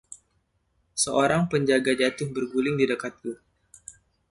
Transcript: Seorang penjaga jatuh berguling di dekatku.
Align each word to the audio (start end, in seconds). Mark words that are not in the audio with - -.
Seorang 1.03 1.43
penjaga 1.51 1.91
jatuh 2.01 2.25
berguling 2.35 2.73
di 2.81 2.85
dekatku. 2.91 3.31